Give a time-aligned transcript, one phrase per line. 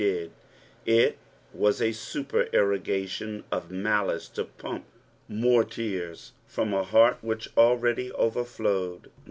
[0.01, 0.39] 301 did—
[1.03, 1.17] it
[1.53, 4.83] was a supereroffation of malice to pump
[5.29, 9.05] more tears from a heart trhicb alread; overflonecT.